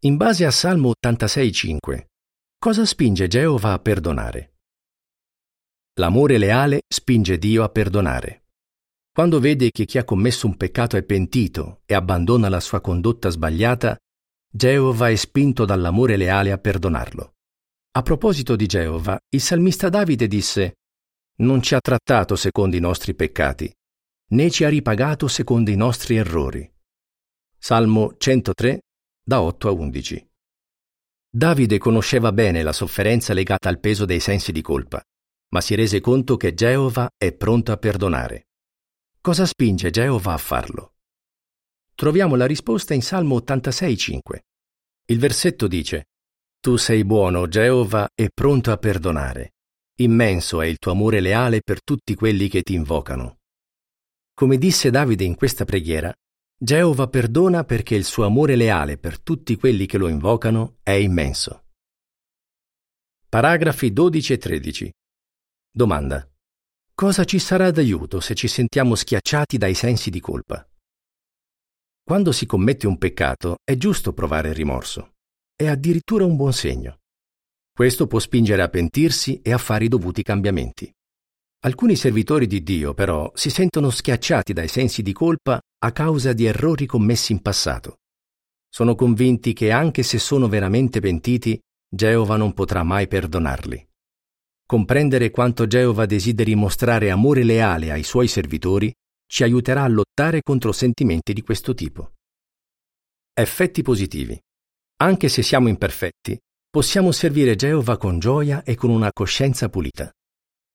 In 0.00 0.18
base 0.18 0.44
a 0.44 0.50
Salmo 0.50 0.92
86.5, 1.02 2.04
cosa 2.58 2.84
spinge 2.84 3.28
Geova 3.28 3.72
a 3.72 3.78
perdonare? 3.78 4.49
L'amore 6.00 6.38
leale 6.38 6.80
spinge 6.88 7.36
Dio 7.36 7.62
a 7.62 7.68
perdonare. 7.68 8.44
Quando 9.12 9.38
vede 9.38 9.70
che 9.70 9.84
chi 9.84 9.98
ha 9.98 10.04
commesso 10.04 10.46
un 10.46 10.56
peccato 10.56 10.96
è 10.96 11.02
pentito 11.02 11.82
e 11.84 11.92
abbandona 11.92 12.48
la 12.48 12.60
sua 12.60 12.80
condotta 12.80 13.28
sbagliata, 13.28 13.98
Geova 14.50 15.10
è 15.10 15.16
spinto 15.16 15.66
dall'amore 15.66 16.16
leale 16.16 16.52
a 16.52 16.56
perdonarlo. 16.56 17.34
A 17.98 18.02
proposito 18.02 18.56
di 18.56 18.64
Geova, 18.64 19.20
il 19.28 19.42
salmista 19.42 19.90
Davide 19.90 20.26
disse 20.26 20.76
Non 21.40 21.60
ci 21.60 21.74
ha 21.74 21.80
trattato 21.80 22.34
secondo 22.34 22.76
i 22.76 22.80
nostri 22.80 23.14
peccati, 23.14 23.70
né 24.30 24.50
ci 24.50 24.64
ha 24.64 24.70
ripagato 24.70 25.28
secondo 25.28 25.70
i 25.70 25.76
nostri 25.76 26.16
errori. 26.16 26.66
Salmo 27.58 28.14
103, 28.16 28.80
da 29.22 29.42
8 29.42 29.68
a 29.68 29.72
11. 29.72 30.30
Davide 31.28 31.76
conosceva 31.76 32.32
bene 32.32 32.62
la 32.62 32.72
sofferenza 32.72 33.34
legata 33.34 33.68
al 33.68 33.80
peso 33.80 34.06
dei 34.06 34.18
sensi 34.18 34.50
di 34.50 34.62
colpa, 34.62 35.04
ma 35.50 35.60
si 35.60 35.74
rese 35.74 36.00
conto 36.00 36.36
che 36.36 36.54
Geova 36.54 37.08
è 37.16 37.32
pronto 37.32 37.72
a 37.72 37.76
perdonare. 37.76 38.48
Cosa 39.20 39.46
spinge 39.46 39.90
Geova 39.90 40.32
a 40.32 40.38
farlo? 40.38 40.94
Troviamo 41.94 42.34
la 42.34 42.46
risposta 42.46 42.94
in 42.94 43.02
Salmo 43.02 43.36
86,5. 43.36 44.38
Il 45.06 45.18
versetto 45.18 45.66
dice 45.68 46.06
tu 46.60 46.76
sei 46.76 47.06
buono, 47.06 47.48
Geova, 47.48 48.10
e 48.14 48.28
pronto 48.28 48.70
a 48.70 48.76
perdonare. 48.76 49.54
Immenso 50.00 50.60
è 50.60 50.66
il 50.66 50.76
tuo 50.76 50.92
amore 50.92 51.20
leale 51.20 51.62
per 51.62 51.82
tutti 51.82 52.14
quelli 52.14 52.48
che 52.48 52.60
ti 52.60 52.74
invocano. 52.74 53.38
Come 54.34 54.58
disse 54.58 54.90
Davide 54.90 55.24
in 55.24 55.36
questa 55.36 55.64
preghiera, 55.64 56.14
Geova 56.54 57.08
perdona 57.08 57.64
perché 57.64 57.94
il 57.94 58.04
suo 58.04 58.26
amore 58.26 58.56
leale 58.56 58.98
per 58.98 59.20
tutti 59.20 59.56
quelli 59.56 59.86
che 59.86 59.96
lo 59.96 60.08
invocano 60.08 60.76
è 60.82 60.90
immenso. 60.90 61.64
Paragrafi 63.26 63.90
12 63.90 64.32
e 64.34 64.38
13. 64.38 64.92
Domanda. 65.72 66.28
Cosa 66.92 67.24
ci 67.24 67.38
sarà 67.38 67.70
d'aiuto 67.70 68.18
se 68.18 68.34
ci 68.34 68.48
sentiamo 68.48 68.96
schiacciati 68.96 69.56
dai 69.56 69.74
sensi 69.74 70.10
di 70.10 70.18
colpa? 70.18 70.68
Quando 72.02 72.32
si 72.32 72.44
commette 72.44 72.88
un 72.88 72.98
peccato 72.98 73.58
è 73.62 73.76
giusto 73.76 74.12
provare 74.12 74.52
rimorso 74.52 75.12
è 75.60 75.66
addirittura 75.66 76.24
un 76.24 76.36
buon 76.36 76.54
segno. 76.54 77.00
Questo 77.70 78.06
può 78.06 78.18
spingere 78.18 78.62
a 78.62 78.68
pentirsi 78.68 79.42
e 79.42 79.52
a 79.52 79.58
fare 79.58 79.84
i 79.84 79.88
dovuti 79.88 80.22
cambiamenti. 80.22 80.90
Alcuni 81.64 81.96
servitori 81.96 82.46
di 82.46 82.62
Dio, 82.62 82.94
però, 82.94 83.30
si 83.34 83.50
sentono 83.50 83.90
schiacciati 83.90 84.54
dai 84.54 84.68
sensi 84.68 85.02
di 85.02 85.12
colpa 85.12 85.60
a 85.84 85.92
causa 85.92 86.32
di 86.32 86.46
errori 86.46 86.86
commessi 86.86 87.32
in 87.32 87.42
passato. 87.42 87.98
Sono 88.70 88.94
convinti 88.94 89.52
che 89.52 89.70
anche 89.70 90.02
se 90.02 90.18
sono 90.18 90.48
veramente 90.48 91.00
pentiti, 91.00 91.60
Geova 91.86 92.36
non 92.36 92.54
potrà 92.54 92.82
mai 92.82 93.06
perdonarli. 93.06 93.89
Comprendere 94.70 95.32
quanto 95.32 95.66
Geova 95.66 96.06
desideri 96.06 96.54
mostrare 96.54 97.10
amore 97.10 97.42
leale 97.42 97.90
ai 97.90 98.04
suoi 98.04 98.28
servitori 98.28 98.94
ci 99.26 99.42
aiuterà 99.42 99.82
a 99.82 99.88
lottare 99.88 100.42
contro 100.42 100.70
sentimenti 100.70 101.32
di 101.32 101.42
questo 101.42 101.74
tipo. 101.74 102.12
Effetti 103.34 103.82
positivi. 103.82 104.40
Anche 104.98 105.28
se 105.28 105.42
siamo 105.42 105.66
imperfetti, 105.66 106.38
possiamo 106.70 107.10
servire 107.10 107.56
Geova 107.56 107.96
con 107.96 108.20
gioia 108.20 108.62
e 108.62 108.76
con 108.76 108.90
una 108.90 109.10
coscienza 109.12 109.68
pulita. 109.68 110.08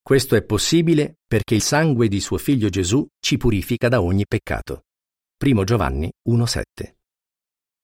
Questo 0.01 0.35
è 0.35 0.43
possibile 0.43 1.19
perché 1.25 1.55
il 1.55 1.61
sangue 1.61 2.09
di 2.09 2.19
suo 2.19 2.37
figlio 2.37 2.67
Gesù 2.67 3.07
ci 3.17 3.37
purifica 3.37 3.87
da 3.87 4.01
ogni 4.01 4.25
peccato. 4.27 4.81
1 5.41 5.63
Giovanni 5.63 6.11
1,7. 6.27 6.95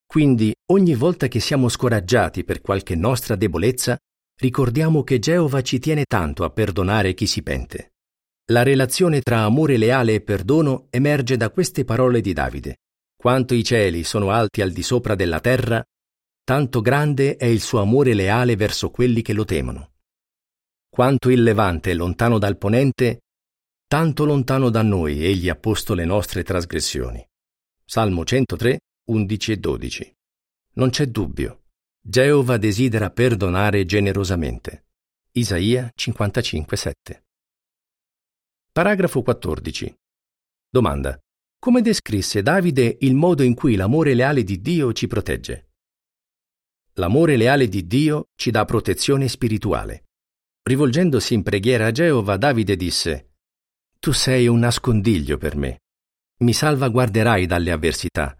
Quindi, 0.04 0.54
ogni 0.72 0.94
volta 0.94 1.26
che 1.28 1.40
siamo 1.40 1.70
scoraggiati 1.70 2.44
per 2.44 2.60
qualche 2.60 2.96
nostra 2.96 3.34
debolezza, 3.34 3.96
ricordiamo 4.42 5.04
che 5.04 5.20
Geova 5.20 5.62
ci 5.62 5.78
tiene 5.78 6.04
tanto 6.04 6.42
a 6.42 6.50
perdonare 6.50 7.14
chi 7.14 7.28
si 7.28 7.44
pente. 7.44 7.92
La 8.50 8.64
relazione 8.64 9.20
tra 9.20 9.42
amore 9.42 9.76
leale 9.76 10.14
e 10.14 10.20
perdono 10.20 10.88
emerge 10.90 11.36
da 11.36 11.48
queste 11.50 11.84
parole 11.84 12.20
di 12.20 12.32
Davide. 12.32 12.78
Quanto 13.14 13.54
i 13.54 13.62
cieli 13.62 14.02
sono 14.02 14.30
alti 14.30 14.60
al 14.60 14.72
di 14.72 14.82
sopra 14.82 15.14
della 15.14 15.38
terra, 15.38 15.80
tanto 16.42 16.80
grande 16.80 17.36
è 17.36 17.44
il 17.44 17.60
suo 17.60 17.80
amore 17.80 18.14
leale 18.14 18.56
verso 18.56 18.90
quelli 18.90 19.22
che 19.22 19.32
lo 19.32 19.44
temono. 19.44 19.92
Quanto 20.90 21.30
il 21.30 21.44
Levante 21.44 21.92
è 21.92 21.94
lontano 21.94 22.40
dal 22.40 22.58
ponente, 22.58 23.20
tanto 23.86 24.24
lontano 24.24 24.70
da 24.70 24.82
noi 24.82 25.24
egli 25.24 25.48
ha 25.50 25.54
posto 25.54 25.94
le 25.94 26.04
nostre 26.04 26.42
trasgressioni. 26.42 27.24
Salmo 27.84 28.24
103, 28.24 28.80
11 29.06 29.52
e 29.52 29.56
12. 29.56 30.14
Non 30.74 30.90
c'è 30.90 31.06
dubbio. 31.06 31.61
Geova 32.04 32.56
desidera 32.56 33.10
perdonare 33.10 33.84
generosamente. 33.84 34.86
Isaia 35.34 35.88
55, 35.94 36.76
7. 36.76 37.24
Paragrafo 38.72 39.22
14. 39.22 39.94
Domanda. 40.68 41.16
Come 41.60 41.80
descrisse 41.80 42.42
Davide 42.42 42.96
il 43.02 43.14
modo 43.14 43.44
in 43.44 43.54
cui 43.54 43.76
l'amore 43.76 44.14
leale 44.14 44.42
di 44.42 44.60
Dio 44.60 44.92
ci 44.92 45.06
protegge? 45.06 45.70
L'amore 46.94 47.36
leale 47.36 47.68
di 47.68 47.86
Dio 47.86 48.30
ci 48.34 48.50
dà 48.50 48.64
protezione 48.64 49.28
spirituale. 49.28 50.06
Rivolgendosi 50.64 51.34
in 51.34 51.44
preghiera 51.44 51.86
a 51.86 51.92
Geova, 51.92 52.36
Davide 52.36 52.74
disse, 52.74 53.34
Tu 54.00 54.10
sei 54.10 54.48
un 54.48 54.58
nascondiglio 54.58 55.38
per 55.38 55.54
me. 55.54 55.82
Mi 56.38 56.52
salvaguarderai 56.52 57.46
dalle 57.46 57.70
avversità. 57.70 58.36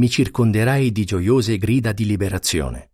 Mi 0.00 0.08
circonderai 0.08 0.92
di 0.92 1.04
gioiose 1.04 1.58
grida 1.58 1.92
di 1.92 2.06
liberazione. 2.06 2.92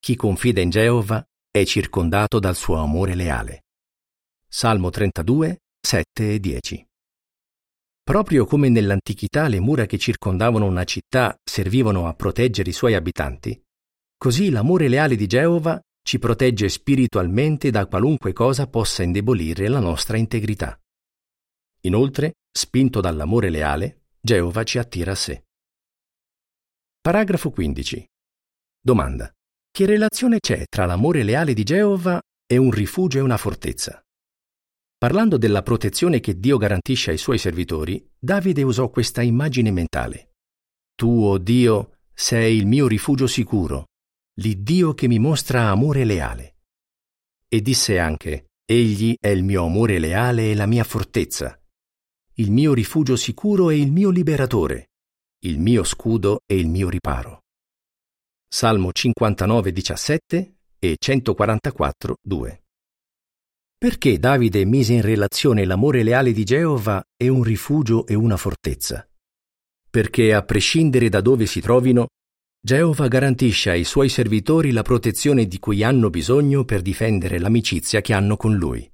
Chi 0.00 0.16
confida 0.16 0.60
in 0.60 0.68
Geova 0.68 1.24
è 1.48 1.64
circondato 1.64 2.40
dal 2.40 2.56
suo 2.56 2.78
amore 2.78 3.14
leale. 3.14 3.66
Salmo 4.48 4.90
32, 4.90 5.60
7 5.80 6.32
e 6.34 6.40
10. 6.40 6.86
Proprio 8.02 8.46
come 8.46 8.68
nell'antichità 8.68 9.46
le 9.46 9.60
mura 9.60 9.86
che 9.86 9.96
circondavano 9.96 10.66
una 10.66 10.82
città 10.82 11.38
servivano 11.40 12.08
a 12.08 12.14
proteggere 12.14 12.70
i 12.70 12.72
suoi 12.72 12.94
abitanti, 12.96 13.56
Così 14.16 14.50
l'amore 14.50 14.88
leale 14.88 15.14
di 15.14 15.28
Geova 15.28 15.80
ci 16.02 16.18
protegge 16.18 16.68
spiritualmente 16.68 17.70
da 17.70 17.86
qualunque 17.86 18.32
cosa 18.32 18.66
possa 18.66 19.04
indebolire 19.04 19.68
la 19.68 19.78
nostra 19.78 20.16
integrità. 20.16 20.76
Inoltre, 21.82 22.38
spinto 22.50 23.00
dall'amore 23.00 23.50
leale, 23.50 24.06
Geova 24.20 24.64
ci 24.64 24.78
attira 24.78 25.12
a 25.12 25.14
sé. 25.14 25.44
Paragrafo 27.00 27.50
15. 27.50 28.06
Domanda. 28.80 29.32
Che 29.70 29.86
relazione 29.86 30.40
c'è 30.40 30.64
tra 30.68 30.84
l'amore 30.84 31.22
leale 31.22 31.54
di 31.54 31.62
Geova 31.62 32.20
e 32.44 32.56
un 32.56 32.70
rifugio 32.72 33.18
e 33.18 33.22
una 33.22 33.36
fortezza? 33.36 34.02
Parlando 34.98 35.36
della 35.38 35.62
protezione 35.62 36.18
che 36.18 36.40
Dio 36.40 36.58
garantisce 36.58 37.12
ai 37.12 37.16
suoi 37.16 37.38
servitori, 37.38 38.04
Davide 38.18 38.62
usò 38.64 38.90
questa 38.90 39.22
immagine 39.22 39.70
mentale. 39.70 40.32
Tu, 40.96 41.08
o 41.08 41.30
oh 41.30 41.38
Dio, 41.38 41.98
sei 42.12 42.56
il 42.56 42.66
mio 42.66 42.88
rifugio 42.88 43.28
sicuro, 43.28 43.90
l'Iddio 44.40 44.92
che 44.94 45.06
mi 45.06 45.20
mostra 45.20 45.68
amore 45.68 46.04
leale. 46.04 46.56
E 47.48 47.62
disse 47.62 48.00
anche, 48.00 48.48
Egli 48.66 49.14
è 49.18 49.28
il 49.28 49.44
mio 49.44 49.64
amore 49.64 50.00
leale 50.00 50.50
e 50.50 50.54
la 50.56 50.66
mia 50.66 50.84
fortezza, 50.84 51.58
il 52.34 52.50
mio 52.50 52.74
rifugio 52.74 53.14
sicuro 53.14 53.70
e 53.70 53.78
il 53.78 53.92
mio 53.92 54.10
liberatore, 54.10 54.87
il 55.42 55.60
mio 55.60 55.84
scudo 55.84 56.40
e 56.46 56.58
il 56.58 56.68
mio 56.68 56.88
riparo. 56.88 57.42
Salmo 58.48 58.90
59, 58.90 59.70
17 59.70 60.56
e 60.80 60.96
144, 60.98 62.16
2. 62.20 62.62
Perché 63.78 64.18
Davide 64.18 64.64
mise 64.64 64.94
in 64.94 65.02
relazione 65.02 65.64
l'amore 65.64 66.02
leale 66.02 66.32
di 66.32 66.42
Geova 66.42 67.04
e 67.16 67.28
un 67.28 67.44
rifugio 67.44 68.04
e 68.06 68.14
una 68.14 68.36
fortezza? 68.36 69.08
Perché 69.88 70.34
a 70.34 70.42
prescindere 70.42 71.08
da 71.08 71.20
dove 71.20 71.46
si 71.46 71.60
trovino, 71.60 72.08
Geova 72.60 73.06
garantisce 73.06 73.70
ai 73.70 73.84
suoi 73.84 74.08
servitori 74.08 74.72
la 74.72 74.82
protezione 74.82 75.46
di 75.46 75.60
cui 75.60 75.84
hanno 75.84 76.10
bisogno 76.10 76.64
per 76.64 76.82
difendere 76.82 77.38
l'amicizia 77.38 78.00
che 78.00 78.12
hanno 78.12 78.36
con 78.36 78.56
lui. 78.56 78.90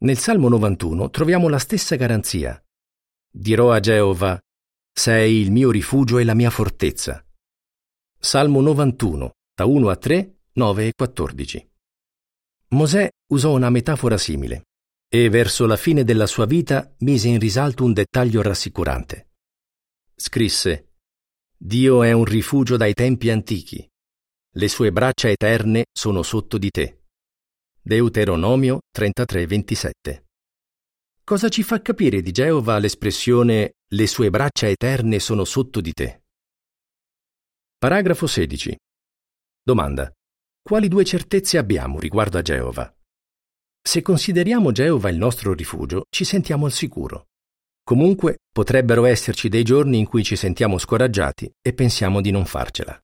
Nel 0.00 0.18
Salmo 0.18 0.48
91 0.48 1.08
troviamo 1.08 1.48
la 1.48 1.58
stessa 1.58 1.96
garanzia. 1.96 2.62
Dirò 3.32 3.72
a 3.72 3.80
Geova, 3.80 4.38
sei 4.92 5.40
il 5.40 5.50
mio 5.50 5.70
rifugio 5.70 6.18
e 6.18 6.24
la 6.24 6.34
mia 6.34 6.50
fortezza. 6.50 7.24
Salmo 8.18 8.60
91, 8.60 9.30
da 9.54 9.64
1 9.64 9.88
a 9.88 9.96
3, 9.96 10.38
9 10.52 10.86
e 10.86 10.92
14. 10.94 11.70
Mosè 12.68 13.08
usò 13.32 13.54
una 13.54 13.70
metafora 13.70 14.18
simile 14.18 14.64
e 15.12 15.28
verso 15.28 15.66
la 15.66 15.76
fine 15.76 16.04
della 16.04 16.26
sua 16.26 16.46
vita 16.46 16.94
mise 16.98 17.28
in 17.28 17.40
risalto 17.40 17.84
un 17.84 17.92
dettaglio 17.92 18.42
rassicurante. 18.42 19.30
Scrisse 20.14 20.92
Dio 21.56 22.02
è 22.02 22.12
un 22.12 22.24
rifugio 22.24 22.76
dai 22.76 22.94
tempi 22.94 23.30
antichi. 23.30 23.86
le 24.54 24.68
sue 24.68 24.90
braccia 24.92 25.28
eterne 25.28 25.84
sono 25.92 26.22
sotto 26.22 26.58
di 26.58 26.70
te. 26.70 27.02
Deuteronomio 27.80 28.80
33:27. 28.90 30.24
Cosa 31.24 31.48
ci 31.48 31.62
fa 31.62 31.80
capire 31.80 32.20
di 32.22 32.32
Geova 32.32 32.78
l'espressione 32.78 33.72
le 33.92 34.06
sue 34.06 34.30
braccia 34.30 34.68
eterne 34.68 35.18
sono 35.18 35.44
sotto 35.44 35.80
di 35.80 35.92
te? 35.92 36.22
Paragrafo 37.76 38.28
16. 38.28 38.78
Domanda. 39.64 40.12
Quali 40.62 40.86
due 40.86 41.04
certezze 41.04 41.58
abbiamo 41.58 41.98
riguardo 41.98 42.38
a 42.38 42.42
Geova? 42.42 42.94
Se 43.82 44.00
consideriamo 44.00 44.70
Geova 44.70 45.08
il 45.08 45.16
nostro 45.16 45.54
rifugio, 45.54 46.04
ci 46.08 46.24
sentiamo 46.24 46.66
al 46.66 46.72
sicuro. 46.72 47.30
Comunque, 47.82 48.38
potrebbero 48.52 49.06
esserci 49.06 49.48
dei 49.48 49.64
giorni 49.64 49.98
in 49.98 50.06
cui 50.06 50.22
ci 50.22 50.36
sentiamo 50.36 50.78
scoraggiati 50.78 51.50
e 51.60 51.72
pensiamo 51.72 52.20
di 52.20 52.30
non 52.30 52.44
farcela. 52.44 52.96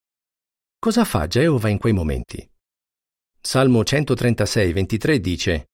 Cosa 0.78 1.04
fa 1.04 1.26
Geova 1.26 1.68
in 1.68 1.78
quei 1.78 1.94
momenti? 1.94 2.48
Salmo 3.40 3.82
136, 3.82 4.72
23 4.72 5.18
dice 5.18 5.66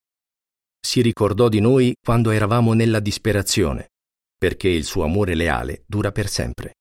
Si 0.80 1.02
ricordò 1.02 1.50
di 1.50 1.60
noi 1.60 1.94
quando 2.02 2.30
eravamo 2.30 2.72
nella 2.72 3.00
disperazione, 3.00 3.91
perché 4.42 4.66
il 4.66 4.82
suo 4.82 5.04
amore 5.04 5.36
leale 5.36 5.84
dura 5.86 6.10
per 6.10 6.26
sempre. 6.26 6.78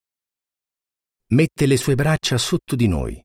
Mette 1.34 1.68
le 1.68 1.78
sue 1.78 1.94
braccia 1.94 2.40
sotto 2.40 2.76
di 2.76 2.88
noi, 2.88 3.24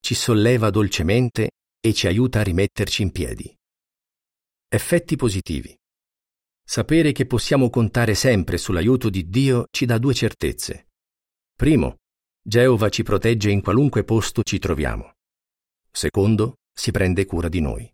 ci 0.00 0.16
solleva 0.16 0.70
dolcemente 0.70 1.52
e 1.78 1.94
ci 1.94 2.08
aiuta 2.08 2.40
a 2.40 2.42
rimetterci 2.42 3.02
in 3.02 3.12
piedi. 3.12 3.56
Effetti 4.66 5.14
positivi. 5.14 5.72
Sapere 6.64 7.12
che 7.12 7.26
possiamo 7.26 7.70
contare 7.70 8.16
sempre 8.16 8.58
sull'aiuto 8.58 9.08
di 9.08 9.28
Dio 9.28 9.66
ci 9.70 9.86
dà 9.86 9.98
due 9.98 10.14
certezze. 10.14 10.88
Primo, 11.54 11.98
Geova 12.42 12.88
ci 12.88 13.04
protegge 13.04 13.52
in 13.52 13.60
qualunque 13.60 14.02
posto 14.02 14.42
ci 14.42 14.58
troviamo. 14.58 15.12
Secondo, 15.92 16.56
si 16.72 16.90
prende 16.90 17.24
cura 17.24 17.48
di 17.48 17.60
noi. 17.60 17.88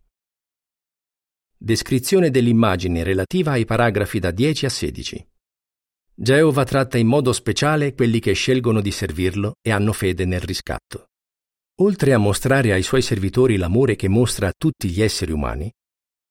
Descrizione 1.54 2.30
dell'immagine 2.30 3.02
relativa 3.02 3.50
ai 3.50 3.66
paragrafi 3.66 4.20
da 4.20 4.30
10 4.30 4.64
a 4.64 4.70
16. 4.70 5.26
Geova 6.14 6.64
tratta 6.64 6.98
in 6.98 7.06
modo 7.06 7.32
speciale 7.32 7.94
quelli 7.94 8.20
che 8.20 8.34
scelgono 8.34 8.80
di 8.80 8.90
servirlo 8.90 9.54
e 9.62 9.70
hanno 9.70 9.92
fede 9.92 10.24
nel 10.24 10.40
riscatto. 10.40 11.06
Oltre 11.80 12.12
a 12.12 12.18
mostrare 12.18 12.72
ai 12.72 12.82
suoi 12.82 13.00
servitori 13.00 13.56
l'amore 13.56 13.96
che 13.96 14.08
mostra 14.08 14.48
a 14.48 14.52
tutti 14.56 14.90
gli 14.90 15.00
esseri 15.00 15.32
umani, 15.32 15.72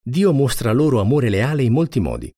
Dio 0.04 0.32
mostra 0.34 0.72
loro 0.72 1.02
amore 1.02 1.30
leale 1.30 1.64
in 1.64 1.74
molti 1.74 2.00
modi. 2.00 2.32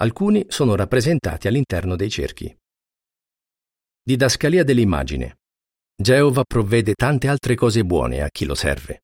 Alcuni 0.00 0.46
sono 0.48 0.74
rappresentati 0.74 1.48
all'interno 1.48 1.96
dei 1.96 2.10
cerchi. 2.10 2.54
Didascalia 4.02 4.64
dell'immagine. 4.64 5.38
Geova 5.94 6.44
provvede 6.44 6.94
tante 6.94 7.28
altre 7.28 7.54
cose 7.54 7.84
buone 7.84 8.22
a 8.22 8.30
chi 8.30 8.46
lo 8.46 8.54
serve. 8.54 9.02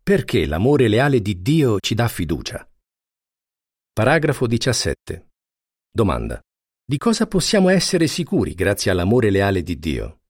Perché 0.00 0.46
l'amore 0.46 0.86
leale 0.86 1.20
di 1.20 1.42
Dio 1.42 1.78
ci 1.80 1.94
dà 1.94 2.06
fiducia? 2.06 2.68
Paragrafo 3.92 4.46
17. 4.46 5.31
Domanda. 5.94 6.40
Di 6.82 6.96
cosa 6.96 7.26
possiamo 7.26 7.68
essere 7.68 8.06
sicuri 8.06 8.54
grazie 8.54 8.90
all'amore 8.90 9.28
leale 9.28 9.62
di 9.62 9.78
Dio? 9.78 10.20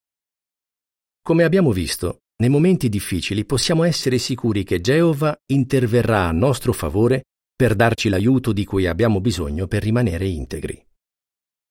Come 1.23 1.45
abbiamo 1.45 1.71
visto, 1.71 2.23
nei 2.39 2.49
momenti 2.49 2.89
difficili 2.89 3.45
possiamo 3.45 3.85
essere 3.85 4.19
sicuri 4.19 4.65
che 4.65 4.81
Geova 4.81 5.39
interverrà 5.53 6.27
a 6.27 6.33
nostro 6.33 6.73
favore 6.73 7.27
per 7.55 7.77
darci 7.77 8.09
l'aiuto 8.09 8.53
di 8.53 8.65
cui 8.65 8.89
abbiamo 8.89 9.21
bisogno 9.21 9.69
per 9.69 9.85
rimanere 9.85 10.27
integri. 10.27 10.85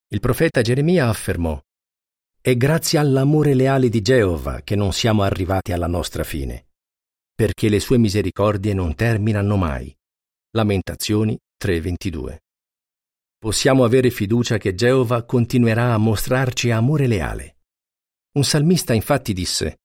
Il 0.08 0.22
profeta 0.22 0.62
Geremia 0.62 1.10
affermò 1.10 1.60
È 2.40 2.56
grazie 2.56 2.98
all'amore 2.98 3.54
leale 3.54 3.90
di 3.90 4.02
Geova 4.02 4.62
che 4.62 4.78
non 4.78 4.94
siamo 4.94 5.24
arrivati 5.24 5.74
alla 5.74 5.88
nostra 5.88 6.24
fine, 6.24 6.68
perché 7.36 7.68
le 7.68 7.82
sue 7.82 7.98
misericordie 7.98 8.74
non 8.74 8.96
terminano 8.96 9.58
mai. 9.58 9.94
Lamentazioni 10.52 11.38
3:22. 11.62 12.38
Possiamo 13.42 13.84
avere 13.84 14.12
fiducia 14.12 14.60
che 14.60 14.76
Geova 14.76 15.24
continuerà 15.24 15.96
a 15.96 15.98
mostrarci 15.98 16.70
amore 16.70 17.08
leale. 17.08 17.56
Un 18.34 18.44
salmista 18.44 18.94
infatti 18.94 19.34
disse 19.34 19.80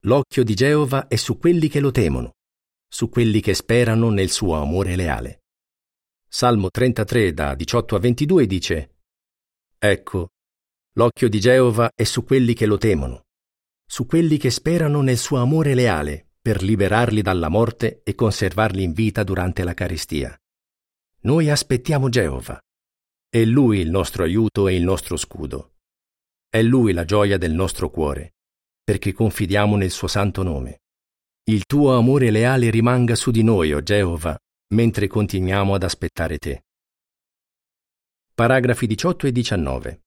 L'occhio 0.00 0.44
di 0.44 0.52
Geova 0.52 1.08
è 1.08 1.16
su 1.16 1.38
quelli 1.38 1.68
che 1.68 1.80
lo 1.80 1.90
temono, 1.90 2.34
su 2.86 3.08
quelli 3.08 3.40
che 3.40 3.54
sperano 3.54 4.10
nel 4.10 4.28
suo 4.28 4.56
amore 4.56 4.94
leale. 4.94 5.44
Salmo 6.28 6.68
33 6.68 7.32
da 7.32 7.54
18 7.54 7.96
a 7.96 7.98
22 7.98 8.46
dice 8.46 8.96
Ecco, 9.78 10.28
l'occhio 10.92 11.30
di 11.30 11.40
Geova 11.40 11.90
è 11.94 12.04
su 12.04 12.24
quelli 12.24 12.52
che 12.52 12.66
lo 12.66 12.76
temono, 12.76 13.22
su 13.86 14.04
quelli 14.04 14.36
che 14.36 14.50
sperano 14.50 15.00
nel 15.00 15.16
suo 15.16 15.38
amore 15.38 15.72
leale 15.72 16.32
per 16.42 16.62
liberarli 16.62 17.22
dalla 17.22 17.48
morte 17.48 18.02
e 18.04 18.14
conservarli 18.14 18.82
in 18.82 18.92
vita 18.92 19.24
durante 19.24 19.64
la 19.64 19.72
carestia. 19.72 20.38
Noi 21.20 21.48
aspettiamo 21.48 22.10
Geova. 22.10 22.60
È 23.30 23.44
Lui 23.44 23.80
il 23.80 23.90
nostro 23.90 24.24
aiuto 24.24 24.68
e 24.68 24.74
il 24.74 24.82
nostro 24.82 25.16
scudo. 25.16 25.74
È 26.48 26.62
Lui 26.62 26.92
la 26.92 27.04
gioia 27.04 27.36
del 27.36 27.52
nostro 27.52 27.90
cuore 27.90 28.32
perché 28.88 29.12
confidiamo 29.12 29.76
nel 29.76 29.90
suo 29.90 30.08
santo 30.08 30.42
nome. 30.42 30.80
Il 31.44 31.66
tuo 31.66 31.94
amore 31.94 32.30
leale 32.30 32.70
rimanga 32.70 33.14
su 33.16 33.30
di 33.30 33.42
noi, 33.42 33.70
o 33.74 33.76
oh 33.76 33.82
Geova, 33.82 34.34
mentre 34.72 35.08
continuiamo 35.08 35.74
ad 35.74 35.82
aspettare 35.82 36.38
te. 36.38 36.64
Paragrafi 38.32 38.86
18 38.86 39.26
e 39.26 39.32
19. 39.32 40.02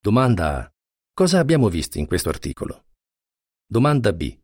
Domanda 0.00 0.60
A. 0.60 0.72
Cosa 1.12 1.40
abbiamo 1.40 1.68
visto 1.68 1.98
in 1.98 2.06
questo 2.06 2.30
articolo? 2.30 2.86
Domanda 3.66 4.14
B. 4.14 4.34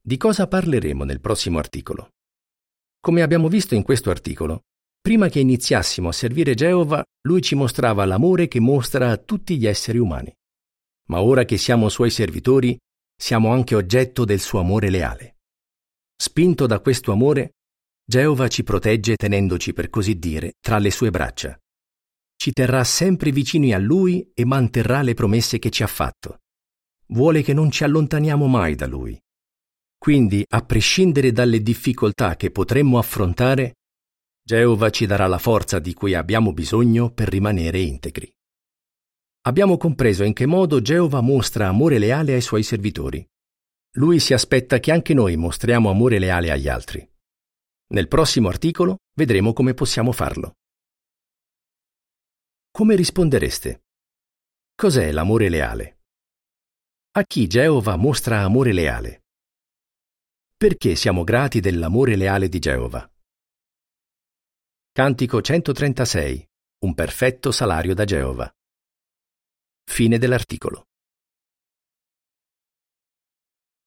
Di 0.00 0.16
cosa 0.16 0.48
parleremo 0.48 1.04
nel 1.04 1.20
prossimo 1.20 1.58
articolo? 1.58 2.14
Come 2.98 3.20
abbiamo 3.20 3.48
visto 3.48 3.74
in 3.74 3.82
questo 3.82 4.08
articolo, 4.08 4.62
prima 5.06 5.28
che 5.28 5.38
iniziassimo 5.38 6.08
a 6.08 6.12
servire 6.12 6.54
Geova, 6.54 7.00
lui 7.28 7.40
ci 7.40 7.54
mostrava 7.54 8.04
l'amore 8.04 8.48
che 8.48 8.58
mostra 8.58 9.12
a 9.12 9.16
tutti 9.16 9.56
gli 9.56 9.64
esseri 9.64 9.98
umani. 9.98 10.34
Ma 11.10 11.22
ora 11.22 11.44
che 11.44 11.58
siamo 11.58 11.88
suoi 11.88 12.10
servitori, 12.10 12.76
siamo 13.16 13.52
anche 13.52 13.76
oggetto 13.76 14.24
del 14.24 14.40
suo 14.40 14.58
amore 14.58 14.90
leale. 14.90 15.36
Spinto 16.20 16.66
da 16.66 16.80
questo 16.80 17.12
amore, 17.12 17.52
Geova 18.04 18.48
ci 18.48 18.64
protegge 18.64 19.14
tenendoci, 19.14 19.72
per 19.72 19.90
così 19.90 20.18
dire, 20.18 20.54
tra 20.58 20.78
le 20.78 20.90
sue 20.90 21.10
braccia. 21.10 21.56
Ci 22.34 22.50
terrà 22.50 22.82
sempre 22.82 23.30
vicini 23.30 23.72
a 23.72 23.78
Lui 23.78 24.28
e 24.34 24.44
manterrà 24.44 25.02
le 25.02 25.14
promesse 25.14 25.60
che 25.60 25.70
ci 25.70 25.84
ha 25.84 25.86
fatto. 25.86 26.40
Vuole 27.10 27.42
che 27.42 27.52
non 27.52 27.70
ci 27.70 27.84
allontaniamo 27.84 28.48
mai 28.48 28.74
da 28.74 28.88
Lui. 28.88 29.16
Quindi, 29.96 30.44
a 30.48 30.62
prescindere 30.62 31.30
dalle 31.30 31.62
difficoltà 31.62 32.34
che 32.34 32.50
potremmo 32.50 32.98
affrontare, 32.98 33.74
Geova 34.46 34.90
ci 34.90 35.06
darà 35.06 35.26
la 35.26 35.38
forza 35.38 35.80
di 35.80 35.92
cui 35.92 36.14
abbiamo 36.14 36.52
bisogno 36.52 37.10
per 37.10 37.28
rimanere 37.28 37.80
integri 37.80 38.32
abbiamo 39.46 39.76
compreso 39.76 40.24
in 40.24 40.32
che 40.32 40.44
modo 40.44 40.82
Geova 40.82 41.20
mostra 41.20 41.68
amore 41.68 41.98
leale 41.98 42.34
ai 42.34 42.40
suoi 42.40 42.62
servitori. 42.62 43.26
Lui 43.96 44.18
si 44.20 44.34
aspetta 44.34 44.78
che 44.78 44.92
anche 44.92 45.14
noi 45.14 45.36
mostriamo 45.36 45.88
amore 45.88 46.18
leale 46.18 46.50
agli 46.50 46.68
altri. 46.68 47.08
Nel 47.88 48.08
prossimo 48.08 48.48
articolo 48.48 48.98
vedremo 49.14 49.52
come 49.52 49.72
possiamo 49.72 50.12
farlo. 50.12 50.56
Come 52.70 52.96
rispondereste? 52.96 53.84
Cos'è 54.74 55.12
l'amore 55.12 55.48
leale? 55.48 56.00
A 57.12 57.22
chi 57.22 57.46
Geova 57.46 57.96
mostra 57.96 58.40
amore 58.40 58.72
leale? 58.72 59.22
Perché 60.56 60.96
siamo 60.96 61.22
grati 61.24 61.60
dell'amore 61.60 62.16
leale 62.16 62.48
di 62.48 62.58
Geova? 62.58 63.08
Cantico 64.96 65.42
136. 65.42 66.42
Un 66.86 66.94
perfetto 66.94 67.52
salario 67.52 67.94
da 67.94 68.06
Geova. 68.06 68.50
Fine 69.84 70.16
dell'articolo. 70.16 70.86